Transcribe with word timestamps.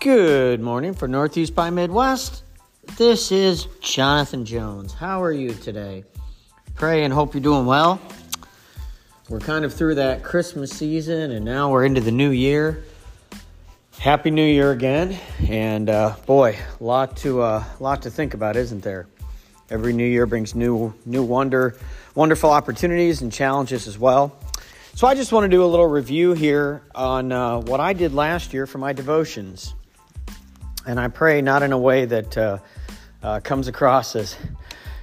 Good 0.00 0.62
morning 0.62 0.94
for 0.94 1.06
Northeast 1.06 1.54
by 1.54 1.68
Midwest. 1.68 2.42
This 2.96 3.30
is 3.30 3.66
Jonathan 3.82 4.46
Jones. 4.46 4.94
How 4.94 5.22
are 5.22 5.30
you 5.30 5.52
today? 5.52 6.04
Pray 6.74 7.04
and 7.04 7.12
hope 7.12 7.34
you're 7.34 7.42
doing 7.42 7.66
well. 7.66 8.00
We're 9.28 9.40
kind 9.40 9.62
of 9.62 9.74
through 9.74 9.96
that 9.96 10.22
Christmas 10.22 10.70
season 10.70 11.32
and 11.32 11.44
now 11.44 11.70
we're 11.70 11.84
into 11.84 12.00
the 12.00 12.12
new 12.12 12.30
year. 12.30 12.82
Happy 13.98 14.30
New 14.30 14.42
Year 14.42 14.70
again. 14.70 15.18
And 15.46 15.90
uh, 15.90 16.16
boy, 16.24 16.56
a 16.80 16.82
lot 16.82 17.18
to 17.18 17.42
uh, 17.42 17.64
lot 17.78 18.00
to 18.00 18.10
think 18.10 18.32
about, 18.32 18.56
isn't 18.56 18.82
there? 18.82 19.06
Every 19.68 19.92
new 19.92 20.06
year 20.06 20.24
brings 20.24 20.54
new 20.54 20.94
new 21.04 21.22
wonder, 21.22 21.76
wonderful 22.14 22.48
opportunities 22.48 23.20
and 23.20 23.30
challenges 23.30 23.86
as 23.86 23.98
well. 23.98 24.34
So 24.94 25.06
I 25.06 25.14
just 25.14 25.30
want 25.30 25.44
to 25.44 25.48
do 25.50 25.62
a 25.62 25.66
little 25.66 25.86
review 25.86 26.32
here 26.32 26.80
on 26.94 27.32
uh, 27.32 27.60
what 27.60 27.80
I 27.80 27.92
did 27.92 28.14
last 28.14 28.54
year 28.54 28.66
for 28.66 28.78
my 28.78 28.94
devotions. 28.94 29.74
And 30.86 30.98
I 30.98 31.08
pray 31.08 31.42
not 31.42 31.62
in 31.62 31.72
a 31.72 31.78
way 31.78 32.06
that 32.06 32.38
uh, 32.38 32.58
uh, 33.22 33.40
comes 33.40 33.68
across 33.68 34.16
as, 34.16 34.36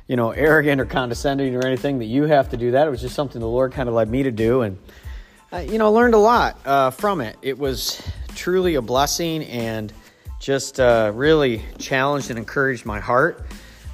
you 0.07 0.15
know, 0.15 0.31
arrogant 0.31 0.81
or 0.81 0.85
condescending 0.85 1.55
or 1.55 1.65
anything 1.65 1.99
that 1.99 2.05
you 2.05 2.23
have 2.23 2.49
to 2.49 2.57
do 2.57 2.71
that. 2.71 2.87
It 2.87 2.89
was 2.89 3.01
just 3.01 3.15
something 3.15 3.39
the 3.39 3.47
Lord 3.47 3.73
kind 3.73 3.87
of 3.87 3.95
led 3.95 4.09
me 4.09 4.23
to 4.23 4.31
do, 4.31 4.61
and 4.61 4.77
uh, 5.53 5.57
you 5.57 5.77
know, 5.77 5.91
learned 5.91 6.13
a 6.13 6.19
lot 6.19 6.59
uh, 6.65 6.89
from 6.91 7.21
it. 7.21 7.37
It 7.41 7.57
was 7.57 8.01
truly 8.35 8.75
a 8.75 8.81
blessing 8.81 9.43
and 9.43 9.93
just 10.39 10.79
uh, 10.79 11.11
really 11.13 11.63
challenged 11.77 12.29
and 12.29 12.39
encouraged 12.39 12.85
my 12.85 12.99
heart. 12.99 13.45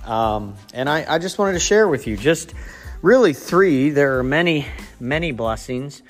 Um, 0.05 0.55
and 0.73 0.89
I, 0.89 1.15
I 1.15 1.19
just 1.19 1.37
wanted 1.37 1.53
to 1.53 1.59
share 1.59 1.87
with 1.87 2.07
you 2.07 2.17
just 2.17 2.53
really 3.01 3.33
three. 3.33 3.89
There 3.89 4.19
are 4.19 4.23
many, 4.23 4.65
many 4.99 5.31
blessings, 5.31 6.01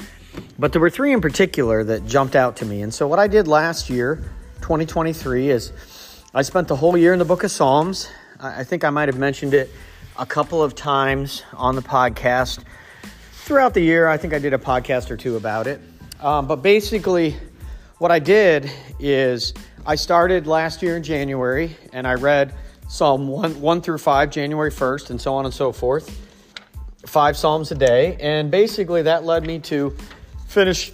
but 0.58 0.72
there 0.72 0.82
were 0.82 0.90
three 0.90 1.14
in 1.14 1.22
particular 1.22 1.84
that 1.84 2.06
jumped 2.08 2.36
out 2.36 2.58
to 2.58 2.66
me. 2.66 2.82
And 2.82 2.94
so, 2.94 3.08
what 3.08 3.20
I 3.20 3.28
did 3.28 3.48
last 3.48 3.90
year 3.90 4.24
2023 4.64 5.50
is 5.50 5.74
I 6.34 6.42
spent 6.42 6.70
the 6.70 6.76
whole 6.78 6.96
year 6.96 7.12
in 7.12 7.20
the 7.20 7.26
book 7.26 7.44
of 7.44 7.52
Psalms. 7.52 8.10
I 8.40 8.64
think 8.64 8.86
I 8.86 8.92
might 8.92 9.10
have 9.10 9.18
mentioned 9.18 9.54
it 9.54 9.70
a 10.18 10.26
couple 10.26 10.64
of 10.64 10.74
times 10.74 11.44
on 11.52 11.76
the 11.76 11.82
podcast 11.82 12.64
throughout 13.34 13.74
the 13.74 13.82
year. 13.82 14.08
I 14.08 14.16
think 14.16 14.34
I 14.34 14.40
did 14.40 14.54
a 14.54 14.58
podcast 14.58 15.12
or 15.12 15.18
two 15.18 15.36
about 15.36 15.68
it. 15.68 15.82
Um, 16.22 16.48
but 16.48 16.62
basically, 16.62 17.36
what 17.98 18.10
I 18.10 18.20
did 18.20 18.72
is 19.02 19.54
I 19.86 19.96
started 19.96 20.48
last 20.48 20.82
year 20.82 20.96
in 20.96 21.04
January 21.04 21.76
and 21.92 22.08
I 22.08 22.14
read 22.14 22.54
Psalm 22.88 23.28
1, 23.28 23.60
1 23.60 23.82
through 23.82 23.98
5, 23.98 24.30
January 24.30 24.72
1st, 24.72 25.10
and 25.10 25.20
so 25.20 25.34
on 25.36 25.44
and 25.44 25.54
so 25.54 25.74
forth. 25.74 26.26
Five 27.06 27.36
Psalms 27.36 27.70
a 27.74 27.76
day. 27.76 28.16
And 28.22 28.50
basically, 28.50 29.02
that 29.02 29.26
led 29.26 29.46
me 29.46 29.60
to 29.60 29.94
finish 30.48 30.94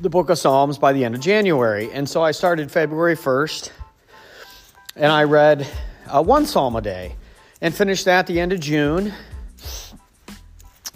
the 0.00 0.08
book 0.08 0.30
of 0.30 0.38
Psalms 0.38 0.78
by 0.78 0.92
the 0.92 1.04
end 1.04 1.16
of 1.16 1.20
January. 1.20 1.90
And 1.90 2.08
so 2.08 2.22
I 2.22 2.30
started 2.30 2.70
February 2.70 3.16
1st 3.16 3.72
and 4.94 5.10
I 5.10 5.24
read 5.24 5.66
uh, 6.06 6.22
one 6.22 6.46
psalm 6.46 6.76
a 6.76 6.80
day 6.80 7.16
and 7.60 7.74
finished 7.74 8.04
that 8.04 8.20
at 8.20 8.26
the 8.28 8.38
end 8.38 8.52
of 8.52 8.60
June. 8.60 9.12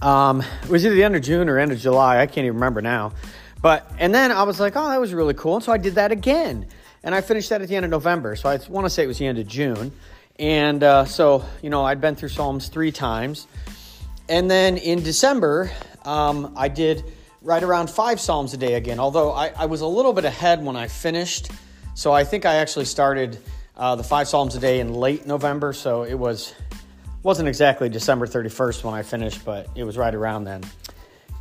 Um, 0.00 0.44
it 0.62 0.68
was 0.68 0.86
either 0.86 0.94
the 0.94 1.02
end 1.02 1.16
of 1.16 1.22
June 1.22 1.48
or 1.48 1.58
end 1.58 1.72
of 1.72 1.80
July. 1.80 2.20
I 2.20 2.26
can't 2.26 2.44
even 2.44 2.54
remember 2.54 2.80
now. 2.80 3.12
But, 3.60 3.90
and 3.98 4.14
then 4.14 4.30
I 4.30 4.44
was 4.44 4.60
like, 4.60 4.76
oh, 4.76 4.88
that 4.88 5.00
was 5.00 5.12
really 5.12 5.34
cool. 5.34 5.56
And 5.56 5.64
so 5.64 5.72
I 5.72 5.78
did 5.78 5.96
that 5.96 6.12
again. 6.12 6.66
And 7.02 7.12
I 7.12 7.22
finished 7.22 7.48
that 7.50 7.60
at 7.60 7.68
the 7.68 7.74
end 7.74 7.84
of 7.84 7.90
November. 7.90 8.36
So 8.36 8.48
I 8.48 8.60
want 8.68 8.84
to 8.84 8.90
say 8.90 9.02
it 9.02 9.08
was 9.08 9.18
the 9.18 9.26
end 9.26 9.38
of 9.38 9.48
June. 9.48 9.90
And 10.38 10.82
uh, 10.84 11.06
so, 11.06 11.44
you 11.60 11.70
know, 11.70 11.84
I'd 11.84 12.00
been 12.00 12.14
through 12.14 12.28
Psalms 12.28 12.68
three 12.68 12.92
times. 12.92 13.48
And 14.28 14.48
then 14.48 14.76
in 14.76 15.02
December, 15.02 15.72
um, 16.04 16.52
I 16.56 16.68
did 16.68 17.04
right 17.42 17.62
around 17.62 17.90
five 17.90 18.20
Psalms 18.20 18.54
a 18.54 18.56
day 18.56 18.74
again, 18.74 18.98
although 18.98 19.32
I, 19.32 19.52
I 19.56 19.66
was 19.66 19.80
a 19.80 19.86
little 19.86 20.12
bit 20.12 20.24
ahead 20.24 20.64
when 20.64 20.76
I 20.76 20.88
finished. 20.88 21.50
So 21.94 22.12
I 22.12 22.24
think 22.24 22.46
I 22.46 22.56
actually 22.56 22.84
started 22.84 23.38
uh, 23.76 23.96
the 23.96 24.04
five 24.04 24.28
Psalms 24.28 24.54
a 24.54 24.60
day 24.60 24.80
in 24.80 24.94
late 24.94 25.26
November. 25.26 25.72
So 25.72 26.04
it 26.04 26.14
was, 26.14 26.54
wasn't 27.22 27.48
exactly 27.48 27.88
December 27.88 28.26
31st 28.26 28.84
when 28.84 28.94
I 28.94 29.02
finished, 29.02 29.44
but 29.44 29.68
it 29.74 29.84
was 29.84 29.96
right 29.98 30.14
around 30.14 30.44
then. 30.44 30.62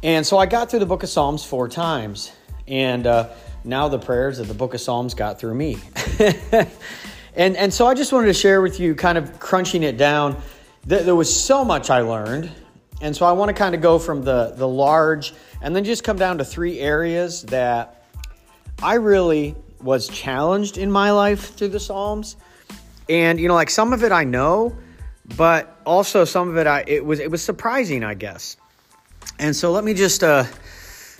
And 0.03 0.25
so 0.25 0.37
I 0.37 0.47
got 0.47 0.69
through 0.69 0.79
the 0.79 0.85
book 0.87 1.03
of 1.03 1.09
Psalms 1.09 1.45
four 1.45 1.67
times. 1.69 2.31
And 2.67 3.05
uh, 3.05 3.29
now 3.63 3.87
the 3.87 3.99
prayers 3.99 4.39
of 4.39 4.47
the 4.47 4.53
book 4.53 4.73
of 4.73 4.81
Psalms 4.81 5.13
got 5.13 5.39
through 5.39 5.55
me. 5.55 5.77
and, 7.35 7.55
and 7.55 7.73
so 7.73 7.85
I 7.85 7.93
just 7.93 8.11
wanted 8.11 8.27
to 8.27 8.33
share 8.33 8.61
with 8.61 8.79
you, 8.79 8.95
kind 8.95 9.17
of 9.17 9.39
crunching 9.39 9.83
it 9.83 9.97
down. 9.97 10.41
That 10.87 11.05
there 11.05 11.15
was 11.15 11.31
so 11.31 11.63
much 11.63 11.91
I 11.91 12.01
learned. 12.01 12.49
And 13.01 13.15
so 13.15 13.25
I 13.25 13.31
want 13.31 13.49
to 13.49 13.53
kind 13.53 13.73
of 13.73 13.81
go 13.81 13.97
from 13.97 14.23
the, 14.23 14.53
the 14.55 14.67
large 14.67 15.33
and 15.61 15.75
then 15.75 15.83
just 15.83 16.03
come 16.03 16.17
down 16.17 16.37
to 16.37 16.45
three 16.45 16.79
areas 16.79 17.41
that 17.43 18.05
I 18.81 18.95
really 18.95 19.55
was 19.81 20.07
challenged 20.07 20.77
in 20.77 20.91
my 20.91 21.11
life 21.11 21.55
through 21.55 21.69
the 21.69 21.79
Psalms. 21.79 22.35
And 23.09 23.39
you 23.39 23.47
know, 23.47 23.55
like 23.55 23.71
some 23.71 23.91
of 23.91 24.03
it 24.03 24.11
I 24.11 24.23
know, 24.23 24.77
but 25.35 25.81
also 25.85 26.25
some 26.25 26.49
of 26.49 26.57
it 26.57 26.67
I 26.67 26.83
it 26.85 27.03
was 27.03 27.19
it 27.19 27.31
was 27.31 27.43
surprising, 27.43 28.03
I 28.03 28.13
guess. 28.13 28.55
And 29.39 29.55
so 29.55 29.71
let 29.71 29.83
me 29.83 29.95
just 29.95 30.23
uh, 30.23 30.45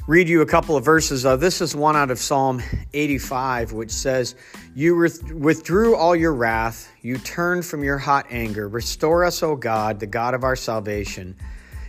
read 0.06 0.30
you 0.30 0.42
a 0.42 0.46
couple 0.46 0.78
of 0.78 0.86
verses. 0.86 1.26
Uh, 1.26 1.36
this 1.36 1.62
is 1.62 1.76
one 1.76 1.96
out 1.96 2.12
of 2.12 2.20
Psalm 2.20 2.62
85, 2.94 3.74
which 3.74 3.92
says, 3.92 4.36
You 4.76 4.96
withdrew 4.96 5.96
all 5.96 6.16
your 6.16 6.34
wrath, 6.34 6.92
you 7.02 7.18
turned 7.18 7.66
from 7.66 7.84
your 7.84 7.98
hot 7.98 8.28
anger. 8.30 8.68
Restore 8.68 9.26
us, 9.26 9.42
O 9.42 9.56
God, 9.56 10.00
the 10.00 10.08
God 10.08 10.36
of 10.36 10.44
our 10.44 10.56
salvation 10.56 11.36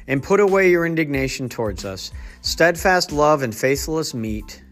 and 0.07 0.23
put 0.23 0.41
away 0.41 0.71
your 0.71 0.87
indignation 0.87 1.49
towards 1.49 1.85
us. 1.85 2.13
Steadfast 2.41 3.13
love 3.13 3.43
and 3.43 3.55
faithfulness 3.55 4.15
meet, 4.15 4.63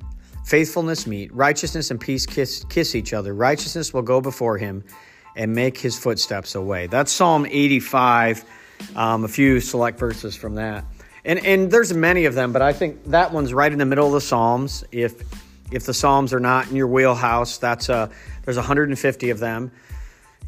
faithfulness 0.45 1.07
meet, 1.07 1.33
righteousness 1.35 1.91
and 1.91 2.01
peace 2.01 2.27
kiss, 2.27 2.65
kiss 2.69 2.95
each 2.95 3.13
other. 3.13 3.35
Righteousness 3.35 3.93
will 3.93 4.03
go 4.03 4.21
before 4.21 4.59
him 4.59 4.85
and 5.37 5.55
make 5.55 5.79
his 5.79 5.99
footsteps 5.99 6.55
away. 6.55 6.87
That's 6.87 7.13
Psalm 7.13 7.47
85, 7.47 8.45
um, 8.97 9.25
a 9.25 9.29
few 9.29 9.61
select 9.61 9.99
verses 9.99 10.35
from 10.37 10.57
that. 10.57 10.85
And, 11.25 11.45
and 11.45 11.71
there's 11.71 11.93
many 11.93 12.25
of 12.25 12.35
them, 12.35 12.53
but 12.53 12.63
I 12.63 12.73
think 12.73 13.05
that 13.07 13.33
one's 13.33 13.53
right 13.53 13.71
in 13.71 13.79
the 13.79 13.87
middle 13.87 14.07
of 14.07 14.13
the 14.13 14.21
Psalms. 14.21 14.85
If 14.91 15.23
if 15.71 15.87
the 15.87 15.95
Psalms 15.95 16.33
are 16.33 16.41
not 16.41 16.69
in 16.69 16.77
your 16.77 16.89
wheelhouse, 16.89 17.59
that's 17.59 17.89
a, 17.89 18.11
there's 18.45 18.57
150 18.57 19.31
of 19.31 19.39
them. 19.39 19.71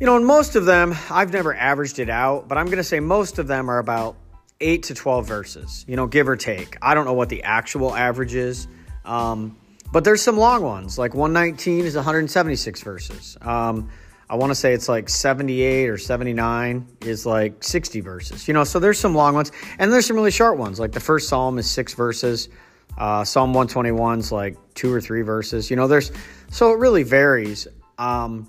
You 0.00 0.06
know, 0.06 0.16
and 0.16 0.26
most 0.26 0.56
of 0.56 0.64
them, 0.64 0.96
I've 1.10 1.32
never 1.32 1.54
averaged 1.54 1.98
it 2.00 2.10
out, 2.10 2.48
but 2.48 2.58
I'm 2.58 2.66
going 2.66 2.78
to 2.78 2.84
say 2.84 2.98
most 2.98 3.38
of 3.38 3.46
them 3.46 3.70
are 3.70 3.78
about 3.78 4.16
8 4.62 4.82
to 4.84 4.94
12 4.94 5.26
verses, 5.26 5.84
you 5.88 5.96
know, 5.96 6.06
give 6.06 6.28
or 6.28 6.36
take. 6.36 6.76
I 6.80 6.94
don't 6.94 7.04
know 7.04 7.12
what 7.12 7.28
the 7.28 7.42
actual 7.42 7.94
average 7.94 8.34
is, 8.34 8.68
um, 9.04 9.56
but 9.92 10.04
there's 10.04 10.22
some 10.22 10.38
long 10.38 10.62
ones. 10.62 10.98
Like 10.98 11.14
119 11.14 11.84
is 11.84 11.96
176 11.96 12.80
verses. 12.82 13.36
Um, 13.42 13.90
I 14.30 14.36
want 14.36 14.50
to 14.50 14.54
say 14.54 14.72
it's 14.72 14.88
like 14.88 15.08
78 15.10 15.90
or 15.90 15.98
79 15.98 16.86
is 17.02 17.26
like 17.26 17.62
60 17.62 18.00
verses, 18.00 18.48
you 18.48 18.54
know, 18.54 18.64
so 18.64 18.78
there's 18.78 18.98
some 18.98 19.14
long 19.14 19.34
ones. 19.34 19.52
And 19.78 19.92
there's 19.92 20.06
some 20.06 20.16
really 20.16 20.30
short 20.30 20.56
ones. 20.56 20.80
Like 20.80 20.92
the 20.92 21.00
first 21.00 21.28
psalm 21.28 21.58
is 21.58 21.68
six 21.68 21.92
verses. 21.92 22.48
Uh, 22.96 23.24
psalm 23.24 23.50
121 23.50 24.20
is 24.20 24.32
like 24.32 24.56
two 24.74 24.92
or 24.92 25.00
three 25.00 25.22
verses. 25.22 25.68
You 25.68 25.76
know, 25.76 25.88
there's, 25.88 26.12
so 26.50 26.72
it 26.72 26.78
really 26.78 27.02
varies. 27.02 27.66
Um, 27.98 28.48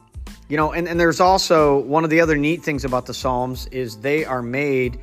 you 0.50 0.58
know, 0.58 0.74
and, 0.74 0.88
and 0.88 1.00
there's 1.00 1.20
also 1.20 1.80
one 1.80 2.04
of 2.04 2.10
the 2.10 2.22
other 2.22 2.38
neat 2.38 2.64
things 2.64 2.86
about 2.86 3.06
the 3.06 3.14
Psalms 3.14 3.68
is 3.68 3.98
they 3.98 4.26
are 4.26 4.42
made 4.42 5.00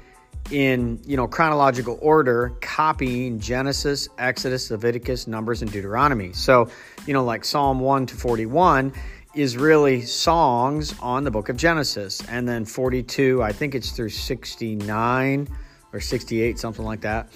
in 0.51 1.01
you 1.05 1.17
know 1.17 1.29
chronological 1.29 1.99
order 2.03 2.53
copying 2.61 3.39
genesis 3.39 4.09
exodus 4.19 4.71
leviticus 4.71 5.27
numbers 5.27 5.63
and 5.63 5.71
deuteronomy. 5.71 6.33
So 6.33 6.69
you 7.07 7.15
know 7.15 7.25
like 7.25 7.45
psalm 7.45 7.81
1 7.81 8.07
to 8.07 8.17
41 8.17 8.93
is 9.35 9.57
really 9.57 10.03
songs 10.03 10.95
on 11.01 11.23
the 11.25 11.31
book 11.31 11.49
of 11.49 11.57
genesis. 11.57 12.21
And 12.29 12.49
then 12.49 12.65
42 12.65 13.43
i 13.43 13.53
think 13.53 13.75
it's 13.75 13.91
through 13.93 14.11
69 14.11 15.49
or 15.93 16.01
68 16.01 16.59
something 16.59 16.85
like 16.85 17.01
that 17.03 17.29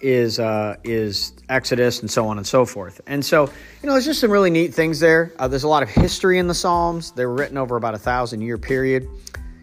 is 0.00 0.38
uh, 0.38 0.76
is 0.84 1.32
exodus 1.48 2.00
and 2.00 2.10
so 2.10 2.28
on 2.28 2.36
and 2.36 2.46
so 2.46 2.66
forth. 2.66 3.00
And 3.06 3.24
so 3.24 3.44
you 3.46 3.86
know 3.86 3.92
there's 3.92 4.04
just 4.04 4.20
some 4.20 4.30
really 4.30 4.50
neat 4.50 4.74
things 4.74 5.00
there. 5.00 5.32
Uh, 5.38 5.48
there's 5.48 5.64
a 5.64 5.68
lot 5.68 5.82
of 5.82 5.88
history 5.88 6.38
in 6.38 6.46
the 6.46 6.54
psalms. 6.54 7.12
They 7.12 7.24
were 7.24 7.34
written 7.34 7.56
over 7.56 7.76
about 7.76 7.94
a 7.94 7.98
thousand 7.98 8.42
year 8.42 8.58
period. 8.58 9.08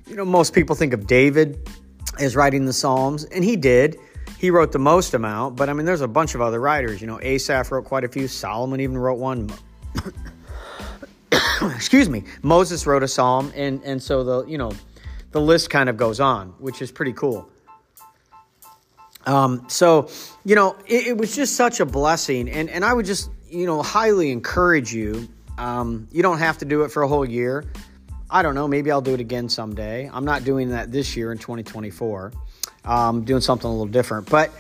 You 0.08 0.16
know 0.16 0.26
most 0.26 0.54
people 0.54 0.76
think 0.76 0.94
of 0.94 1.08
david 1.08 1.70
is 2.20 2.36
writing 2.36 2.66
the 2.66 2.74
Psalms, 2.74 3.24
and 3.26 3.44
he 3.44 3.56
did. 3.56 3.98
He 4.38 4.50
wrote 4.50 4.72
the 4.72 4.80
most 4.80 5.14
amount, 5.14 5.56
but 5.56 5.70
I 5.70 5.74
mean, 5.74 5.86
there's 5.86 6.02
a 6.02 6.08
bunch 6.08 6.36
of 6.36 6.42
other 6.42 6.60
writers. 6.60 7.00
You 7.02 7.08
know, 7.08 7.20
Asaph 7.22 7.72
wrote 7.72 7.86
quite 7.86 8.04
a 8.04 8.08
few. 8.08 8.28
Solomon 8.28 8.82
even 8.82 8.98
wrote 8.98 9.20
one. 9.20 9.50
Excuse 11.62 12.10
me. 12.10 12.24
Moses 12.42 12.88
wrote 12.88 13.04
a 13.04 13.08
psalm, 13.08 13.52
and 13.56 13.82
and 13.84 14.02
so 14.02 14.24
the 14.24 14.46
you 14.46 14.58
know, 14.58 14.72
the 15.32 15.42
list 15.42 15.70
kind 15.70 15.90
of 15.90 15.98
goes 15.98 16.20
on, 16.20 16.50
which 16.60 16.82
is 16.82 16.92
pretty 16.92 17.14
cool. 17.14 17.50
Um, 19.26 19.66
so 19.68 20.10
you 20.44 20.56
know, 20.56 20.76
it, 20.88 21.08
it 21.08 21.18
was 21.18 21.36
just 21.36 21.56
such 21.56 21.80
a 21.80 21.86
blessing, 21.86 22.50
and 22.50 22.70
and 22.70 22.84
I 22.84 22.94
would 22.94 23.06
just 23.06 23.30
you 23.48 23.66
know 23.66 23.82
highly 23.82 24.32
encourage 24.32 24.94
you. 24.94 25.28
Um, 25.58 26.08
you 26.12 26.24
don't 26.24 26.40
have 26.40 26.58
to 26.60 26.66
do 26.66 26.84
it 26.84 26.92
for 26.92 27.04
a 27.04 27.08
whole 27.08 27.28
year. 27.28 27.66
I 28.32 28.42
don't 28.44 28.56
know. 28.56 28.68
Maybe 28.68 28.90
I'll 28.90 29.02
do 29.02 29.14
it 29.14 29.20
again 29.20 29.50
someday. 29.50 30.10
I'm 30.12 30.24
not 30.24 30.46
doing 30.46 30.70
that 30.70 30.90
this 30.90 31.18
year 31.18 31.34
in 31.34 31.38
2024. 31.38 32.32
I'm 32.86 33.26
doing 33.26 33.42
something 33.42 33.68
a 33.68 33.72
little 33.72 33.86
different. 33.88 34.30
But, 34.30 34.52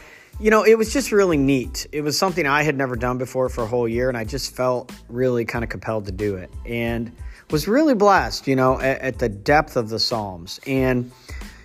you 0.41 0.51
know, 0.51 0.63
it 0.63 0.77
was 0.77 0.91
just 0.91 1.13
really 1.13 1.37
neat. 1.37 1.87
It 1.93 2.01
was 2.01 2.17
something 2.17 2.45
I 2.45 2.63
had 2.63 2.75
never 2.75 2.97
done 2.97 3.17
before 3.17 3.47
for 3.47 3.63
a 3.63 3.67
whole 3.67 3.87
year, 3.87 4.09
and 4.09 4.17
I 4.17 4.25
just 4.25 4.53
felt 4.53 4.91
really 5.07 5.45
kind 5.45 5.63
of 5.63 5.69
compelled 5.69 6.05
to 6.07 6.11
do 6.11 6.35
it. 6.35 6.51
And 6.65 7.13
was 7.49 7.65
really 7.65 7.93
blessed, 7.93 8.45
you 8.45 8.57
know, 8.57 8.79
at, 8.79 8.99
at 8.99 9.19
the 9.19 9.29
depth 9.29 9.77
of 9.77 9.87
the 9.87 9.99
Psalms. 9.99 10.59
And, 10.67 11.09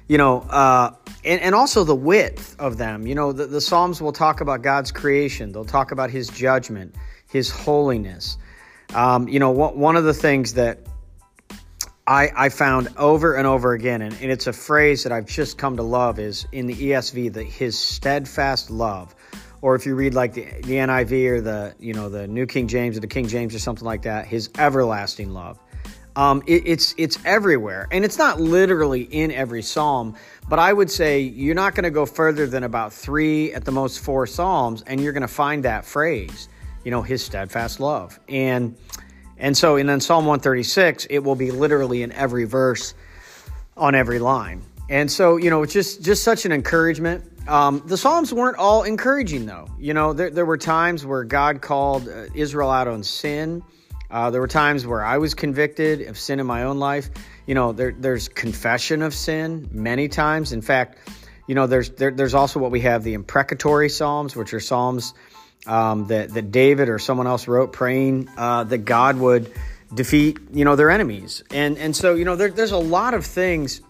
you 0.07 0.17
know, 0.17 0.43
uh, 0.43 0.93
and, 1.25 1.41
and 1.41 1.55
also 1.57 1.83
the 1.83 1.95
width 1.95 2.55
of 2.61 2.79
them. 2.79 3.09
You 3.09 3.17
know, 3.17 3.33
the, 3.33 3.47
the 3.47 3.61
Psalms 3.61 4.01
will 4.01 4.13
talk 4.13 4.41
about 4.41 4.63
God's 4.63 4.93
creation, 4.93 5.51
they'll 5.51 5.65
talk 5.65 5.91
about 5.91 6.11
His 6.11 6.29
judgment, 6.29 6.95
His 7.29 7.51
holiness. 7.51 8.39
Um, 8.95 9.27
you 9.27 9.41
know, 9.41 9.51
one 9.51 9.97
of 9.97 10.05
the 10.05 10.15
things 10.15 10.55
that 10.55 10.79
I, 12.07 12.31
I 12.37 12.49
found 12.51 12.89
over 12.97 13.35
and 13.35 13.47
over 13.47 13.73
again, 13.73 14.01
and, 14.01 14.15
and 14.21 14.31
it's 14.31 14.47
a 14.47 14.53
phrase 14.53 15.03
that 15.03 15.13
I've 15.13 15.27
just 15.27 15.59
come 15.59 15.77
to 15.77 15.83
love, 15.83 16.21
is 16.21 16.47
in 16.53 16.67
the 16.67 16.75
ESV, 16.75 17.33
that 17.33 17.45
his 17.45 17.77
steadfast 17.77 18.71
love. 18.71 19.15
Or 19.61 19.75
if 19.75 19.87
you 19.87 19.97
read 19.97 20.15
like 20.15 20.35
the, 20.35 20.45
the 20.45 20.75
NIV 20.75 21.29
or 21.31 21.41
the 21.41 21.75
you 21.81 21.95
know 21.95 22.09
the 22.09 22.29
New 22.29 22.47
King 22.47 22.69
James 22.69 22.97
or 22.97 23.01
the 23.01 23.09
King 23.09 23.27
James 23.27 23.55
or 23.55 23.59
something 23.59 23.85
like 23.85 24.03
that, 24.03 24.27
his 24.27 24.51
everlasting 24.59 25.33
love. 25.33 25.59
Um, 26.15 26.43
it, 26.47 26.63
it's 26.67 26.95
it's 26.97 27.19
everywhere, 27.25 27.89
and 27.91 28.05
it's 28.05 28.19
not 28.19 28.41
literally 28.41 29.03
in 29.03 29.33
every 29.33 29.63
psalm. 29.63 30.15
But 30.49 30.61
I 30.61 30.73
would 30.73 30.91
say 30.91 31.21
you're 31.21 31.57
not 31.57 31.75
going 31.75 31.85
to 31.85 31.91
go 31.91 32.07
further 32.07 32.47
than 32.47 32.63
about 32.63 32.93
three, 32.93 33.53
at 33.53 33.65
the 33.65 33.73
most 33.73 33.99
four 33.99 34.27
psalms, 34.27 34.83
and 34.83 35.01
you're 35.01 35.13
going 35.13 35.23
to 35.23 35.29
find 35.29 35.65
that 35.65 35.85
phrase. 35.85 36.49
You 36.85 36.93
know, 36.93 37.03
his 37.03 37.25
steadfast 37.25 37.81
love, 37.81 38.21
and 38.29 38.77
and 39.39 39.57
so 39.57 39.77
in 39.77 39.87
then 39.87 40.01
Psalm 40.01 40.25
136, 40.27 41.07
it 41.11 41.21
will 41.21 41.35
be 41.35 41.51
literally 41.51 42.03
in 42.03 42.13
every 42.13 42.45
verse 42.45 42.95
on 43.77 43.95
every 43.95 44.19
line. 44.19 44.63
And 44.89 45.11
so, 45.11 45.37
you 45.37 45.51
know, 45.51 45.63
it's 45.63 45.73
just 45.73 46.03
just 46.03 46.23
such 46.23 46.45
an 46.45 46.53
encouragement. 46.53 47.25
Um, 47.49 47.83
the 47.87 47.97
Psalms 47.97 48.33
weren't 48.33 48.57
all 48.57 48.83
encouraging, 48.83 49.47
though. 49.47 49.69
You 49.79 49.95
know, 49.95 50.13
there, 50.13 50.31
there 50.31 50.47
were 50.47 50.57
times 50.57 51.05
where 51.05 51.25
God 51.25 51.61
called 51.61 52.09
uh, 52.09 52.27
Israel 52.35 52.71
out 52.71 52.89
on 52.89 53.03
sin. 53.03 53.63
Uh, 54.11 54.31
there 54.31 54.41
were 54.41 54.49
times 54.49 54.87
where 54.87 55.05
I 55.05 55.19
was 55.19 55.35
convicted 55.35 56.03
of 56.03 56.19
sin 56.19 56.41
in 56.41 56.47
my 56.47 56.65
own 56.65 56.79
life. 56.79 57.11
You 57.47 57.55
know, 57.55 57.73
there, 57.73 57.93
there's 57.93 58.29
confession 58.29 59.03
of 59.03 59.15
sin 59.15 59.69
many 59.73 60.09
times. 60.09 60.53
In 60.53 60.63
fact, 60.63 60.99
you 61.47 61.55
know, 61.55 61.67
there's 61.67 61.91
there, 61.91 62.11
there's 62.11 62.35
also 62.35 62.61
what 62.61 62.71
we 62.71 62.81
have 62.81 63.03
the 63.05 63.15
imprecatory 63.15 63.89
psalms, 63.89 64.35
which 64.35 64.55
are 64.55 64.61
psalms 64.61 65.15
um, 65.67 66.07
that, 66.07 66.33
that 66.35 66.51
David 66.51 66.89
or 66.89 66.99
someone 66.99 67.27
else 67.27 67.49
wrote 67.49 67.73
praying 67.73 68.29
uh, 68.37 68.65
that 68.65 68.79
God 68.79 69.17
would 69.19 69.53
defeat, 69.93 70.39
you 70.53 70.65
know, 70.65 70.77
their 70.77 70.91
enemies. 70.91 71.43
And, 71.51 71.79
and 71.79 71.95
so, 71.95 72.15
you 72.15 72.25
know, 72.25 72.37
there, 72.37 72.51
there's 72.51 72.73
a 72.73 72.79
lot 72.79 73.15
of 73.15 73.25
things 73.25 73.81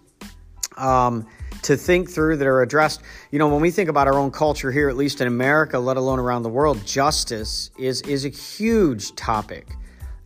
um, 0.77 1.27
to 1.63 1.77
think 1.77 2.11
through 2.11 2.37
that 2.37 2.47
are 2.47 2.63
addressed. 2.63 3.01
You 3.31 3.39
know, 3.39 3.49
when 3.49 3.61
we 3.61 3.71
think 3.71 3.89
about 3.89 4.07
our 4.07 4.15
own 4.15 4.31
culture 4.31 4.71
here, 4.71 4.89
at 4.89 4.97
least 4.97 5.21
in 5.21 5.27
America, 5.27 5.79
let 5.79 5.97
alone 5.97 6.19
around 6.19 6.43
the 6.43 6.49
world, 6.49 6.85
justice 6.87 7.71
is, 7.79 8.03
is 8.03 8.25
a 8.25 8.29
huge 8.29 9.15
topic. 9.15 9.69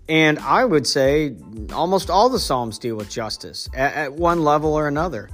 And 0.08 0.40
I 0.40 0.64
would 0.64 0.86
say 0.88 1.36
almost 1.72 2.10
all 2.10 2.28
the 2.28 2.40
Psalms 2.40 2.78
deal 2.78 2.96
with 2.96 3.08
justice 3.08 3.68
at, 3.72 3.94
at 3.94 4.12
one 4.12 4.42
level 4.42 4.74
or 4.74 4.88
another. 4.88 5.30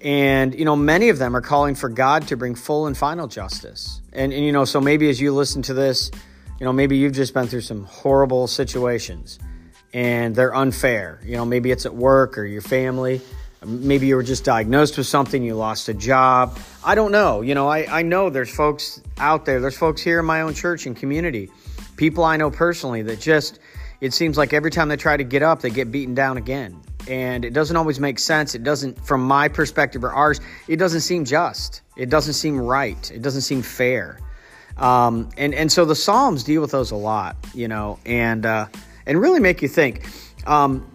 And, 0.00 0.54
you 0.54 0.64
know, 0.64 0.76
many 0.76 1.10
of 1.10 1.18
them 1.18 1.36
are 1.36 1.42
calling 1.42 1.74
for 1.74 1.88
God 1.88 2.28
to 2.28 2.36
bring 2.36 2.54
full 2.54 2.86
and 2.86 2.96
final 2.96 3.26
justice. 3.26 4.00
And, 4.12 4.32
and, 4.32 4.44
you 4.44 4.52
know, 4.52 4.64
so 4.64 4.80
maybe 4.80 5.10
as 5.10 5.20
you 5.20 5.32
listen 5.34 5.62
to 5.62 5.74
this, 5.74 6.10
you 6.58 6.64
know, 6.64 6.72
maybe 6.72 6.96
you've 6.96 7.12
just 7.12 7.34
been 7.34 7.46
through 7.46 7.60
some 7.60 7.84
horrible 7.84 8.46
situations 8.46 9.38
and 9.92 10.34
they're 10.34 10.54
unfair. 10.54 11.20
You 11.24 11.36
know, 11.36 11.44
maybe 11.44 11.70
it's 11.70 11.84
at 11.84 11.94
work 11.94 12.38
or 12.38 12.44
your 12.44 12.62
family. 12.62 13.20
Maybe 13.64 14.06
you 14.06 14.16
were 14.16 14.22
just 14.22 14.42
diagnosed 14.42 14.96
with 14.96 15.06
something, 15.06 15.42
you 15.42 15.54
lost 15.54 15.90
a 15.90 15.94
job. 15.94 16.58
I 16.82 16.94
don't 16.94 17.12
know. 17.12 17.42
You 17.42 17.54
know, 17.54 17.68
I, 17.68 17.98
I 17.98 18.02
know 18.02 18.30
there's 18.30 18.54
folks 18.54 19.02
out 19.18 19.44
there, 19.44 19.60
there's 19.60 19.76
folks 19.76 20.00
here 20.00 20.18
in 20.20 20.24
my 20.24 20.40
own 20.40 20.54
church 20.54 20.86
and 20.86 20.96
community, 20.96 21.50
people 21.96 22.24
I 22.24 22.38
know 22.38 22.50
personally 22.50 23.02
that 23.02 23.20
just, 23.20 23.58
it 24.00 24.14
seems 24.14 24.38
like 24.38 24.54
every 24.54 24.70
time 24.70 24.88
they 24.88 24.96
try 24.96 25.18
to 25.18 25.24
get 25.24 25.42
up, 25.42 25.60
they 25.60 25.68
get 25.68 25.92
beaten 25.92 26.14
down 26.14 26.38
again 26.38 26.80
and 27.08 27.44
it 27.44 27.52
doesn't 27.52 27.76
always 27.76 28.00
make 28.00 28.18
sense. 28.18 28.54
It 28.54 28.62
doesn't, 28.62 29.04
from 29.04 29.22
my 29.22 29.48
perspective 29.48 30.04
or 30.04 30.12
ours, 30.12 30.40
it 30.68 30.76
doesn't 30.76 31.00
seem 31.00 31.24
just. 31.24 31.82
It 31.96 32.10
doesn't 32.10 32.34
seem 32.34 32.58
right. 32.58 33.10
It 33.10 33.22
doesn't 33.22 33.42
seem 33.42 33.62
fair. 33.62 34.18
Um, 34.76 35.28
and 35.36 35.54
and 35.54 35.70
so 35.70 35.84
the 35.84 35.94
Psalms 35.94 36.42
deal 36.42 36.62
with 36.62 36.70
those 36.70 36.90
a 36.90 36.96
lot, 36.96 37.36
you 37.54 37.68
know, 37.68 37.98
and 38.06 38.46
uh, 38.46 38.66
and 39.06 39.20
really 39.20 39.40
make 39.40 39.62
you 39.62 39.68
think. 39.68 40.06
Um, 40.46 40.90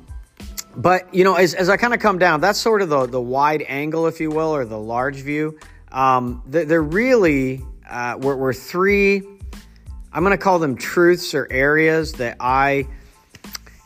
but 0.75 1.13
you 1.13 1.23
know, 1.23 1.35
as, 1.35 1.53
as 1.53 1.69
I 1.69 1.77
kind 1.77 1.93
of 1.93 1.99
come 1.99 2.17
down, 2.17 2.41
that's 2.41 2.59
sort 2.59 2.81
of 2.81 2.89
the 2.89 3.05
the 3.05 3.21
wide 3.21 3.63
angle, 3.67 4.07
if 4.07 4.19
you 4.19 4.31
will, 4.31 4.55
or 4.55 4.65
the 4.65 4.79
large 4.79 5.17
view. 5.17 5.59
Um, 5.91 6.41
they're 6.47 6.81
really 6.81 7.61
uh, 7.89 8.17
we're, 8.19 8.35
we're 8.35 8.53
three. 8.53 9.21
I'm 10.11 10.23
going 10.23 10.31
to 10.31 10.43
call 10.43 10.59
them 10.59 10.75
truths 10.75 11.35
or 11.35 11.47
areas 11.51 12.13
that 12.13 12.37
I 12.39 12.87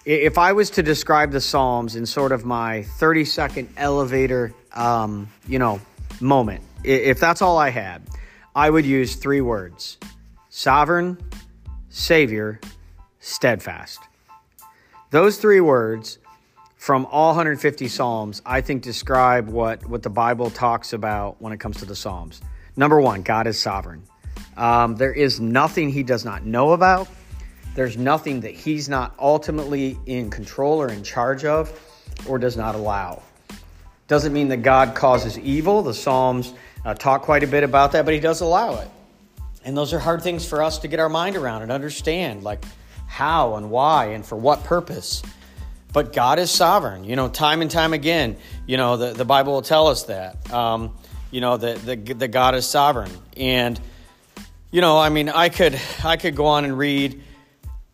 if 0.09 0.39
I 0.39 0.53
was 0.53 0.71
to 0.71 0.81
describe 0.81 1.31
the 1.31 1.39
Psalms 1.39 1.95
in 1.95 2.03
sort 2.03 2.31
of 2.31 2.43
my 2.43 2.81
30 2.81 3.25
second 3.25 3.69
elevator, 3.77 4.55
um, 4.73 5.29
you 5.47 5.59
know, 5.59 5.79
moment, 6.19 6.63
if 6.83 7.19
that's 7.19 7.43
all 7.43 7.59
I 7.59 7.69
had, 7.69 8.01
I 8.55 8.71
would 8.71 8.85
use 8.85 9.15
three 9.15 9.41
words 9.41 9.99
sovereign, 10.49 11.15
savior, 11.89 12.59
steadfast. 13.19 13.99
Those 15.11 15.37
three 15.37 15.61
words 15.61 16.17
from 16.75 17.05
all 17.11 17.29
150 17.29 17.87
Psalms, 17.87 18.41
I 18.47 18.61
think 18.61 18.81
describe 18.81 19.47
what, 19.47 19.85
what 19.87 20.01
the 20.01 20.09
Bible 20.09 20.49
talks 20.49 20.91
about 20.91 21.39
when 21.39 21.53
it 21.53 21.59
comes 21.59 21.77
to 21.77 21.85
the 21.85 21.95
Psalms. 21.95 22.41
Number 22.75 22.99
one, 22.99 23.21
God 23.21 23.45
is 23.45 23.59
sovereign. 23.59 24.01
Um, 24.57 24.95
there 24.95 25.13
is 25.13 25.39
nothing 25.39 25.91
he 25.91 26.01
does 26.01 26.25
not 26.25 26.45
know 26.45 26.71
about. 26.71 27.07
There's 27.75 27.97
nothing 27.97 28.41
that 28.41 28.53
he's 28.53 28.89
not 28.89 29.15
ultimately 29.19 29.97
in 30.05 30.29
control 30.29 30.81
or 30.81 30.89
in 30.89 31.03
charge 31.03 31.45
of 31.45 31.71
or 32.27 32.37
does 32.39 32.57
not 32.57 32.75
allow. 32.75 33.21
Doesn't 34.07 34.33
mean 34.33 34.47
that 34.49 34.63
God 34.63 34.95
causes 34.95 35.37
evil. 35.37 35.81
The 35.81 35.93
Psalms 35.93 36.53
uh, 36.83 36.93
talk 36.95 37.21
quite 37.21 37.43
a 37.43 37.47
bit 37.47 37.63
about 37.63 37.91
that, 37.91 38.05
but 38.05 38.13
he 38.13 38.19
does 38.19 38.41
allow 38.41 38.79
it. 38.79 38.89
And 39.63 39.77
those 39.77 39.93
are 39.93 39.99
hard 39.99 40.23
things 40.23 40.45
for 40.47 40.63
us 40.63 40.79
to 40.79 40.87
get 40.87 40.99
our 40.99 41.09
mind 41.09 41.35
around 41.35 41.61
and 41.61 41.71
understand, 41.71 42.43
like 42.43 42.63
how 43.07 43.55
and 43.55 43.69
why 43.69 44.07
and 44.07 44.25
for 44.25 44.35
what 44.35 44.63
purpose. 44.63 45.21
But 45.91 46.13
God 46.13 46.39
is 46.39 46.49
sovereign. 46.49 47.03
You 47.03 47.15
know, 47.15 47.29
time 47.29 47.61
and 47.61 47.69
time 47.69 47.93
again, 47.93 48.37
you 48.65 48.77
know, 48.77 48.97
the, 48.97 49.13
the 49.13 49.25
Bible 49.25 49.53
will 49.53 49.61
tell 49.61 49.87
us 49.87 50.03
that. 50.03 50.51
Um, 50.51 50.95
you 51.31 51.41
know, 51.41 51.57
that 51.57 51.85
the, 51.85 51.95
the 51.95 52.27
God 52.27 52.55
is 52.55 52.65
sovereign. 52.65 53.11
And, 53.37 53.79
you 54.71 54.81
know, 54.81 54.97
I 54.97 55.09
mean, 55.09 55.29
I 55.29 55.49
could 55.49 55.79
I 56.03 56.17
could 56.17 56.35
go 56.35 56.45
on 56.45 56.65
and 56.65 56.77
read 56.77 57.21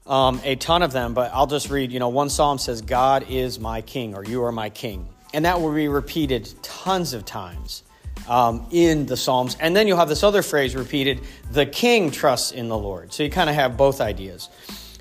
um, 0.08 0.40
a 0.44 0.56
ton 0.56 0.84
of 0.84 0.92
them, 0.92 1.14
but 1.14 1.32
I'll 1.34 1.48
just 1.48 1.70
read, 1.70 1.92
you 1.92 2.00
know, 2.00 2.10
one 2.10 2.30
psalm 2.30 2.58
says, 2.58 2.82
God 2.82 3.26
is 3.30 3.60
my 3.60 3.82
king, 3.82 4.16
or 4.16 4.24
you 4.24 4.44
are 4.44 4.52
my 4.52 4.70
king. 4.70 5.08
And 5.34 5.46
that 5.46 5.60
will 5.60 5.74
be 5.74 5.88
repeated 5.88 6.50
tons 6.62 7.14
of 7.14 7.26
times 7.26 7.84
um, 8.28 8.66
in 8.72 9.06
the 9.06 9.18
Psalms. 9.18 9.58
And 9.60 9.76
then 9.76 9.88
you'll 9.88 9.98
have 9.98 10.10
this 10.10 10.24
other 10.24 10.42
phrase 10.42 10.76
repeated, 10.76 11.22
the 11.52 11.66
king 11.66 12.12
trusts 12.12 12.52
in 12.52 12.70
the 12.70 12.78
Lord. 12.78 13.14
So 13.14 13.24
you 13.24 13.30
kind 13.30 13.50
of 13.50 13.56
have 13.56 13.78
both 13.78 14.02
ideas. 14.02 14.50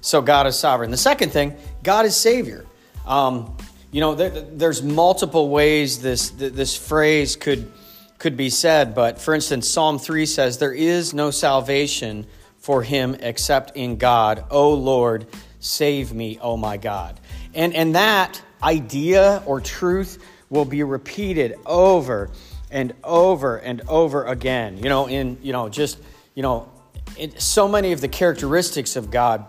So 0.01 0.21
God 0.21 0.47
is 0.47 0.59
sovereign. 0.59 0.91
The 0.91 0.97
second 0.97 1.31
thing, 1.31 1.57
God 1.83 2.05
is 2.07 2.17
Savior. 2.17 2.67
Um, 3.07 3.57
you 3.91 4.01
know, 4.01 4.15
there, 4.15 4.31
there's 4.31 4.83
multiple 4.83 5.49
ways 5.51 6.03
this, 6.03 6.31
this 6.31 6.77
phrase 6.77 7.37
could, 7.37 7.71
could 8.19 8.37
be 8.37 8.51
said, 8.51 8.95
but 8.95 9.21
for 9.21 9.35
instance, 9.35 9.69
Psalm 9.69 9.99
3 9.99 10.27
says, 10.27 10.59
There 10.59 10.73
is 10.73 11.15
no 11.15 11.31
salvation 11.31 12.27
for 12.65 12.83
him 12.83 13.15
except 13.21 13.77
in 13.77 13.99
God. 13.99 14.47
O 14.51 14.73
Lord, 14.73 15.27
save 15.61 16.15
me, 16.15 16.39
O 16.41 16.57
my 16.57 16.79
God. 16.79 17.21
And, 17.53 17.75
and 17.75 17.95
that 17.95 18.41
idea 18.63 19.43
or 19.45 19.61
truth 19.61 20.25
will 20.49 20.65
be 20.65 20.83
repeated 20.83 21.57
over 21.67 22.31
and 22.71 22.95
over 23.05 23.59
and 23.59 23.83
over 23.87 24.25
again. 24.25 24.79
You 24.79 24.89
know, 24.89 25.07
in, 25.07 25.37
you 25.43 25.53
know, 25.53 25.69
just, 25.69 25.99
you 26.35 26.43
know, 26.43 26.73
it, 27.19 27.39
so 27.43 27.69
many 27.69 27.93
of 27.93 28.01
the 28.01 28.09
characteristics 28.09 28.97
of 28.97 29.11
God 29.11 29.45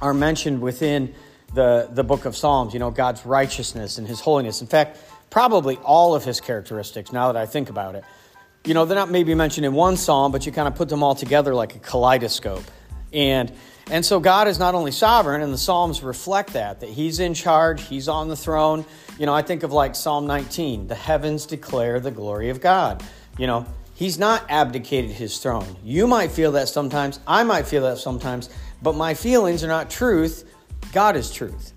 are 0.00 0.14
mentioned 0.14 0.62
within 0.62 1.14
the, 1.52 1.90
the 1.92 2.02
book 2.02 2.24
of 2.24 2.34
Psalms, 2.34 2.72
you 2.72 2.80
know, 2.80 2.90
God's 2.90 3.26
righteousness 3.26 3.98
and 3.98 4.08
his 4.08 4.20
holiness. 4.20 4.62
In 4.62 4.68
fact, 4.68 4.98
probably 5.28 5.76
all 5.76 6.14
of 6.14 6.24
his 6.24 6.40
characteristics, 6.40 7.12
now 7.12 7.30
that 7.30 7.38
I 7.38 7.44
think 7.44 7.68
about 7.68 7.94
it 7.94 8.04
you 8.64 8.74
know, 8.74 8.84
they're 8.84 8.96
not 8.96 9.10
maybe 9.10 9.34
mentioned 9.34 9.66
in 9.66 9.72
one 9.72 9.96
psalm, 9.96 10.32
but 10.32 10.46
you 10.46 10.52
kind 10.52 10.68
of 10.68 10.74
put 10.74 10.88
them 10.88 11.02
all 11.02 11.14
together 11.14 11.54
like 11.54 11.74
a 11.74 11.78
kaleidoscope. 11.78 12.64
And 13.12 13.52
and 13.90 14.04
so 14.04 14.20
God 14.20 14.48
is 14.48 14.58
not 14.58 14.74
only 14.74 14.92
sovereign, 14.92 15.40
and 15.40 15.52
the 15.52 15.58
Psalms 15.58 16.02
reflect 16.02 16.52
that, 16.52 16.80
that 16.80 16.90
He's 16.90 17.20
in 17.20 17.32
charge, 17.32 17.82
He's 17.84 18.06
on 18.06 18.28
the 18.28 18.36
throne. 18.36 18.84
You 19.18 19.24
know, 19.24 19.34
I 19.34 19.40
think 19.40 19.62
of 19.62 19.72
like 19.72 19.94
Psalm 19.94 20.26
19, 20.26 20.88
the 20.88 20.94
heavens 20.94 21.46
declare 21.46 21.98
the 21.98 22.10
glory 22.10 22.50
of 22.50 22.60
God. 22.60 23.02
You 23.38 23.46
know, 23.46 23.66
He's 23.94 24.18
not 24.18 24.44
abdicated 24.50 25.10
His 25.10 25.38
throne. 25.38 25.76
You 25.82 26.06
might 26.06 26.30
feel 26.30 26.52
that 26.52 26.68
sometimes, 26.68 27.18
I 27.26 27.44
might 27.44 27.66
feel 27.66 27.82
that 27.84 27.96
sometimes, 27.96 28.50
but 28.82 28.94
my 28.94 29.14
feelings 29.14 29.64
are 29.64 29.68
not 29.68 29.88
truth. 29.88 30.44
God 30.92 31.16
is 31.16 31.32
truth. 31.32 31.72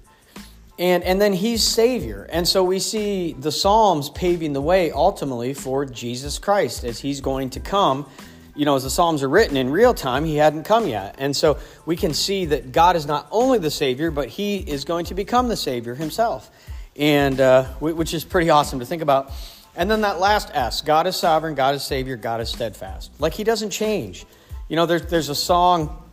And, 0.81 1.03
and 1.03 1.21
then 1.21 1.33
he's 1.33 1.63
Savior. 1.63 2.27
And 2.31 2.47
so 2.47 2.63
we 2.63 2.79
see 2.79 3.33
the 3.33 3.51
Psalms 3.51 4.09
paving 4.09 4.53
the 4.53 4.61
way 4.61 4.91
ultimately 4.91 5.53
for 5.53 5.85
Jesus 5.85 6.39
Christ 6.39 6.83
as 6.83 6.99
he's 6.99 7.21
going 7.21 7.51
to 7.51 7.59
come 7.59 8.07
you 8.55 8.65
know, 8.65 8.75
as 8.75 8.83
the 8.83 8.89
Psalms 8.89 9.23
are 9.23 9.29
written 9.29 9.55
in 9.55 9.69
real 9.69 9.93
time, 9.93 10.25
he 10.25 10.35
hadn't 10.35 10.63
come 10.63 10.87
yet. 10.87 11.15
And 11.17 11.33
so 11.33 11.57
we 11.85 11.95
can 11.95 12.13
see 12.13 12.45
that 12.45 12.73
God 12.73 12.97
is 12.97 13.05
not 13.05 13.27
only 13.31 13.59
the 13.59 13.71
Savior, 13.71 14.11
but 14.11 14.27
he 14.27 14.57
is 14.57 14.83
going 14.83 15.05
to 15.05 15.15
become 15.15 15.47
the 15.47 15.55
Savior 15.55 15.95
himself. 15.95 16.51
And 16.97 17.39
uh, 17.39 17.63
which 17.79 18.13
is 18.13 18.25
pretty 18.25 18.49
awesome 18.49 18.79
to 18.79 18.85
think 18.85 19.01
about. 19.01 19.31
And 19.75 19.89
then 19.89 20.01
that 20.01 20.19
last 20.19 20.49
S 20.53 20.81
God 20.81 21.07
is 21.07 21.15
sovereign, 21.15 21.55
God 21.55 21.75
is 21.75 21.83
Savior, 21.83 22.17
God 22.17 22.41
is 22.41 22.49
steadfast. 22.49 23.11
Like 23.19 23.33
he 23.33 23.45
doesn't 23.45 23.69
change. 23.69 24.25
You 24.67 24.75
know, 24.75 24.85
there's, 24.85 25.05
there's 25.05 25.29
a 25.29 25.35
song 25.35 26.03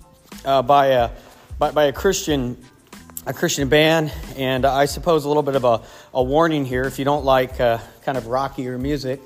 uh, 0.45 0.63
by, 0.63 0.87
a, 0.87 1.11
by, 1.59 1.73
by 1.73 1.85
a 1.87 1.93
Christian 1.93 2.57
a 3.27 3.33
Christian 3.33 3.69
band, 3.69 4.13
and 4.37 4.65
I 4.65 4.87
suppose 4.87 5.25
a 5.25 5.29
little 5.29 5.43
bit 5.43 5.55
of 5.55 5.65
a, 5.65 5.83
a 6.15 6.23
warning 6.23 6.65
here 6.65 6.85
if 6.85 6.99
you 6.99 7.05
don't 7.05 7.25
like 7.25 7.61
uh, 7.61 7.79
kind 8.03 8.17
of 8.17 8.27
rockier 8.27 8.79
music. 8.79 9.21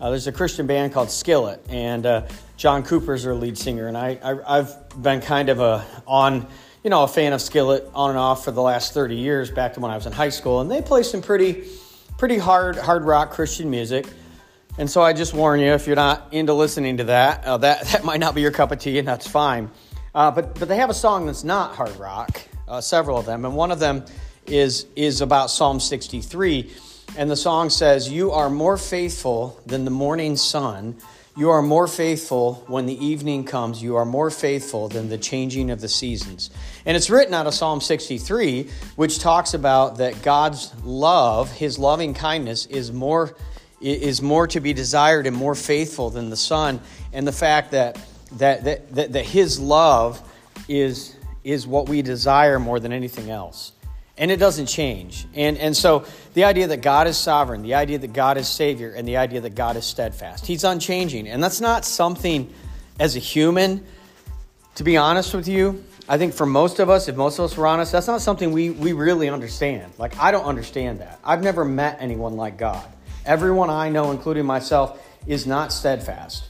Uh, 0.00 0.10
there's 0.10 0.26
a 0.26 0.32
Christian 0.32 0.66
band 0.66 0.92
called 0.92 1.10
Skillet, 1.10 1.64
and 1.68 2.06
uh, 2.06 2.26
John 2.56 2.82
Cooper's 2.82 3.24
their 3.24 3.34
lead 3.34 3.56
singer, 3.56 3.88
and 3.88 3.96
I, 3.96 4.18
I 4.44 4.56
have 4.56 4.84
been 5.00 5.20
kind 5.20 5.48
of 5.48 5.60
a 5.60 5.84
on 6.06 6.46
you 6.82 6.90
know 6.90 7.04
a 7.04 7.08
fan 7.08 7.32
of 7.32 7.40
Skillet 7.40 7.88
on 7.94 8.10
and 8.10 8.18
off 8.18 8.44
for 8.44 8.50
the 8.50 8.62
last 8.62 8.94
30 8.94 9.16
years, 9.16 9.50
back 9.50 9.74
to 9.74 9.80
when 9.80 9.90
I 9.90 9.94
was 9.94 10.06
in 10.06 10.12
high 10.12 10.30
school, 10.30 10.60
and 10.60 10.70
they 10.70 10.82
play 10.82 11.02
some 11.02 11.22
pretty 11.22 11.64
pretty 12.18 12.38
hard 12.38 12.76
hard 12.76 13.04
rock 13.04 13.30
Christian 13.30 13.70
music. 13.70 14.06
And 14.78 14.90
so 14.90 15.02
I 15.02 15.12
just 15.12 15.34
warn 15.34 15.60
you, 15.60 15.72
if 15.72 15.86
you're 15.86 15.96
not 15.96 16.28
into 16.32 16.54
listening 16.54 16.96
to 16.96 17.04
that, 17.04 17.44
uh, 17.44 17.58
that 17.58 17.84
that 17.92 18.04
might 18.04 18.20
not 18.20 18.34
be 18.34 18.40
your 18.40 18.50
cup 18.50 18.72
of 18.72 18.78
tea, 18.78 18.98
and 18.98 19.06
that's 19.06 19.26
fine. 19.26 19.70
Uh, 20.14 20.30
but 20.30 20.58
but 20.58 20.68
they 20.68 20.76
have 20.76 20.90
a 20.90 20.94
song 20.94 21.26
that's 21.26 21.44
not 21.44 21.76
hard 21.76 21.94
rock, 21.96 22.42
uh, 22.72 22.80
several 22.80 23.18
of 23.18 23.26
them, 23.26 23.44
and 23.44 23.54
one 23.54 23.70
of 23.70 23.78
them 23.78 24.02
is 24.46 24.86
is 24.96 25.20
about 25.20 25.50
Psalm 25.50 25.78
63, 25.78 26.72
and 27.18 27.30
the 27.30 27.36
song 27.36 27.68
says, 27.68 28.08
"You 28.08 28.32
are 28.32 28.48
more 28.48 28.78
faithful 28.78 29.60
than 29.66 29.84
the 29.84 29.90
morning 29.90 30.36
sun." 30.36 30.96
You 31.34 31.48
are 31.48 31.62
more 31.62 31.88
faithful 31.88 32.62
when 32.66 32.84
the 32.84 33.02
evening 33.02 33.44
comes. 33.44 33.82
You 33.82 33.96
are 33.96 34.04
more 34.04 34.28
faithful 34.28 34.90
than 34.90 35.08
the 35.08 35.16
changing 35.16 35.70
of 35.70 35.80
the 35.80 35.88
seasons. 35.88 36.50
And 36.84 36.94
it's 36.94 37.08
written 37.08 37.32
out 37.32 37.46
of 37.46 37.54
Psalm 37.54 37.80
63, 37.80 38.68
which 38.96 39.18
talks 39.18 39.54
about 39.54 39.96
that 39.96 40.20
God's 40.20 40.74
love, 40.84 41.50
his 41.50 41.78
loving 41.78 42.12
kindness, 42.12 42.66
is 42.66 42.92
more, 42.92 43.34
is 43.80 44.20
more 44.20 44.46
to 44.48 44.60
be 44.60 44.74
desired 44.74 45.26
and 45.26 45.34
more 45.34 45.54
faithful 45.54 46.10
than 46.10 46.28
the 46.28 46.36
sun. 46.36 46.80
And 47.14 47.26
the 47.26 47.32
fact 47.32 47.70
that, 47.70 47.98
that, 48.32 48.64
that, 48.64 48.94
that, 48.94 49.12
that 49.14 49.24
his 49.24 49.58
love 49.58 50.20
is 50.68 51.16
is 51.44 51.66
what 51.66 51.88
we 51.88 52.02
desire 52.02 52.58
more 52.58 52.80
than 52.80 52.92
anything 52.92 53.30
else. 53.30 53.72
And 54.18 54.30
it 54.30 54.36
doesn't 54.36 54.66
change. 54.66 55.26
And, 55.34 55.56
and 55.58 55.76
so 55.76 56.04
the 56.34 56.44
idea 56.44 56.66
that 56.68 56.82
God 56.82 57.06
is 57.06 57.16
sovereign, 57.16 57.62
the 57.62 57.74
idea 57.74 57.98
that 57.98 58.12
God 58.12 58.36
is 58.36 58.46
Savior, 58.46 58.90
and 58.90 59.08
the 59.08 59.16
idea 59.16 59.40
that 59.40 59.54
God 59.54 59.76
is 59.76 59.84
steadfast, 59.84 60.46
He's 60.46 60.64
unchanging. 60.64 61.28
And 61.28 61.42
that's 61.42 61.60
not 61.60 61.84
something 61.84 62.52
as 63.00 63.16
a 63.16 63.18
human, 63.18 63.84
to 64.76 64.84
be 64.84 64.96
honest 64.96 65.34
with 65.34 65.48
you, 65.48 65.82
I 66.08 66.18
think 66.18 66.34
for 66.34 66.46
most 66.46 66.78
of 66.78 66.90
us, 66.90 67.08
if 67.08 67.16
most 67.16 67.38
of 67.38 67.44
us 67.44 67.56
were 67.56 67.66
honest, 67.66 67.92
that's 67.92 68.06
not 68.06 68.20
something 68.20 68.52
we, 68.52 68.70
we 68.70 68.92
really 68.92 69.28
understand. 69.28 69.92
Like, 69.98 70.18
I 70.18 70.30
don't 70.30 70.44
understand 70.44 71.00
that. 71.00 71.20
I've 71.24 71.42
never 71.42 71.64
met 71.64 71.98
anyone 72.00 72.36
like 72.36 72.58
God. 72.58 72.84
Everyone 73.24 73.70
I 73.70 73.88
know, 73.88 74.10
including 74.10 74.44
myself, 74.44 75.00
is 75.26 75.46
not 75.46 75.72
steadfast. 75.72 76.44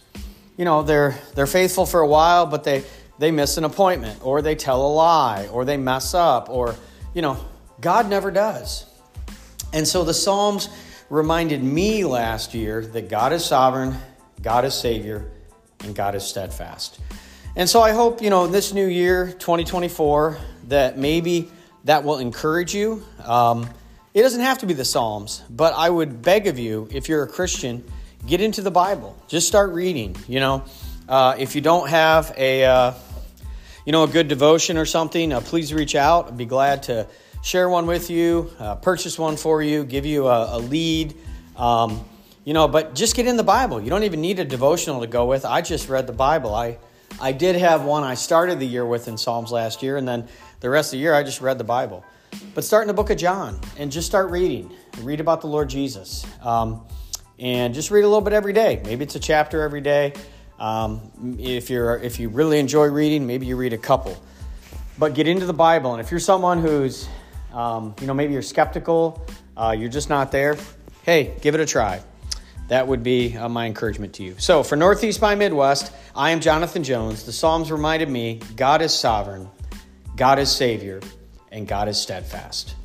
You 0.57 0.65
know, 0.65 0.83
they're, 0.83 1.19
they're 1.35 1.47
faithful 1.47 1.85
for 1.85 2.01
a 2.01 2.07
while, 2.07 2.47
but 2.47 2.65
they, 2.65 2.83
they 3.23 3.31
miss 3.31 3.57
an 3.57 3.63
appointment 3.63 4.19
or 4.25 4.43
they 4.43 4.57
tell 4.57 4.85
a 4.85 4.93
lie 4.93 5.47
or 5.53 5.65
they 5.65 5.77
mess 5.77 6.13
up 6.13 6.51
or, 6.51 6.75
you 7.15 7.23
know, 7.23 7.39
God 7.81 8.11
never 8.11 8.33
does. 8.33 8.85
And 9.73 9.87
so 9.87 10.03
the 10.03 10.13
Psalms 10.13 10.69
reminded 11.09 11.63
me 11.63 12.05
last 12.05 12.53
year 12.53 12.85
that 12.85 13.09
God 13.09 13.33
is 13.33 13.45
sovereign, 13.45 13.97
God 14.43 14.65
is 14.65 14.75
Savior, 14.75 15.31
and 15.85 15.95
God 15.95 16.17
is 16.17 16.25
steadfast. 16.25 16.99
And 17.55 17.71
so 17.71 17.81
I 17.81 17.93
hope, 17.93 18.21
you 18.21 18.29
know, 18.29 18.49
this 18.49 18.73
new 18.73 18.89
year, 18.89 19.27
2024, 19.27 20.39
that 20.67 20.99
maybe 20.99 21.49
that 21.85 22.03
will 22.03 22.19
encourage 22.19 22.75
you. 22.75 23.05
Um, 23.25 23.71
it 24.15 24.23
doesn't 24.23 24.41
have 24.41 24.59
to 24.59 24.67
be 24.67 24.75
the 24.75 24.85
Psalms, 24.85 25.45
but 25.49 25.75
I 25.75 25.89
would 25.89 26.23
beg 26.23 26.49
of 26.49 26.59
you, 26.59 26.89
if 26.91 27.09
you're 27.09 27.23
a 27.23 27.29
Christian, 27.29 27.85
get 28.27 28.41
into 28.41 28.63
the 28.63 28.73
Bible. 28.73 29.17
Just 29.29 29.47
start 29.47 29.71
reading. 29.71 30.17
You 30.27 30.41
know, 30.41 30.65
uh, 31.09 31.37
if 31.39 31.55
you 31.55 31.61
don't 31.61 31.89
have 31.89 32.35
a, 32.37 32.65
uh, 32.65 32.95
you 33.85 33.93
know, 33.93 34.05
a 34.05 34.09
good 34.09 34.29
devotion 34.29 34.79
or 34.79 34.87
something, 34.87 35.33
uh, 35.33 35.41
please 35.41 35.73
reach 35.73 35.95
out. 35.95 36.29
I'd 36.29 36.37
be 36.37 36.47
glad 36.47 36.85
to 36.85 37.07
share 37.43 37.69
one 37.69 37.87
with 37.87 38.11
you, 38.11 38.51
uh, 38.59 38.77
purchase 38.77 39.19
one 39.19 39.37
for 39.37 39.63
you, 39.63 39.85
give 39.85 40.07
you 40.07 40.29
a, 40.29 40.57
a 40.57 40.59
lead. 40.59 41.15
Um, 41.57 42.05
you 42.45 42.55
know, 42.55 42.67
but 42.69 42.95
just 42.95 43.15
get 43.15 43.27
in 43.27 43.37
the 43.37 43.45
Bible. 43.45 43.81
You 43.81 43.91
don't 43.91 44.05
even 44.05 44.21
need 44.21 44.39
a 44.39 44.45
devotional 44.45 45.01
to 45.01 45.07
go 45.07 45.27
with. 45.27 45.45
I 45.45 45.61
just 45.61 45.89
read 45.89 46.07
the 46.07 46.13
Bible. 46.13 46.55
I, 46.55 46.79
I 47.21 47.33
did 47.33 47.57
have 47.57 47.85
one 47.85 48.03
I 48.05 48.15
started 48.15 48.59
the 48.59 48.67
year 48.67 48.85
with 48.85 49.07
in 49.07 49.17
Psalms 49.17 49.53
last 49.53 49.83
year, 49.83 49.97
and 49.97 50.07
then 50.07 50.29
the 50.61 50.71
rest 50.71 50.89
of 50.89 50.99
the 50.99 51.03
year 51.03 51.15
I 51.15 51.23
just 51.23 51.41
read 51.41 51.59
the 51.59 51.65
Bible. 51.65 52.05
But 52.55 52.65
start 52.65 52.83
in 52.83 52.89
the 52.89 52.95
book 52.95 53.11
of 53.11 53.19
John 53.19 53.61
and 53.79 53.93
just 53.93 54.07
start 54.07 54.31
reading. 54.31 54.73
Read 55.01 55.21
about 55.21 55.41
the 55.41 55.47
Lord 55.47 55.69
Jesus. 55.69 56.27
Um, 56.43 56.87
and 57.39 57.75
just 57.75 57.91
read 57.91 58.05
a 58.05 58.09
little 58.09 58.21
bit 58.21 58.33
every 58.33 58.53
day. 58.53 58.81
Maybe 58.85 59.05
it's 59.05 59.17
a 59.17 59.21
chapter 59.21 59.63
every 59.63 59.81
day. 59.81 60.15
Um, 60.63 61.37
if 61.41 61.71
you're 61.71 61.97
if 61.99 62.21
you 62.21 62.29
really 62.29 62.61
enjoy 62.61 62.87
reading, 62.87 63.27
maybe 63.27 63.47
you 63.47 63.57
read 63.57 63.73
a 63.73 63.79
couple. 63.79 64.17
But 64.97 65.15
get 65.15 65.27
into 65.27 65.45
the 65.45 65.53
Bible, 65.53 65.91
and 65.91 66.01
if 66.01 66.13
you're 66.13 66.21
someone 66.21 66.63
who's 66.63 67.09
um, 67.53 67.97
you 68.01 68.07
know 68.07 68.15
maybe 68.15 68.33
you're 68.33 68.43
skeptical, 68.43 69.27
uh, 69.57 69.75
you're 69.77 69.89
just 69.89 70.09
not 70.09 70.31
there. 70.31 70.57
Hey, 71.03 71.35
give 71.41 71.57
it 71.57 71.61
a 71.61 71.67
try. 71.67 72.01
That 72.69 72.87
would 72.87 73.03
be 73.03 73.37
uh, 73.37 73.49
my 73.49 73.67
encouragement 73.67 74.15
to 74.15 74.23
you. 74.23 74.37
So, 74.39 74.63
for 74.63 74.77
Northeast 74.77 75.21
by 75.21 75.35
Midwest, 75.35 75.93
I 76.15 76.31
am 76.31 76.39
Jonathan 76.39 76.85
Jones. 76.85 77.25
The 77.25 77.33
Psalms 77.33 77.73
reminded 77.73 78.09
me 78.09 78.41
God 78.55 78.83
is 78.83 78.95
sovereign, 78.95 79.51
God 80.15 80.39
is 80.39 80.49
Savior, 80.49 81.01
and 81.51 81.67
God 81.67 81.89
is 81.89 82.01
steadfast. 82.01 82.77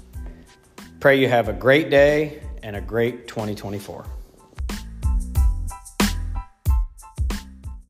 Pray 1.00 1.20
you 1.20 1.30
have 1.30 1.48
a 1.48 1.54
great 1.54 1.92
day 1.92 2.42
and 2.64 2.76
a 2.76 2.82
great 2.82 3.28
2024. 3.28 4.17